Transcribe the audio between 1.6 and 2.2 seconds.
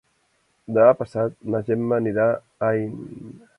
Gemma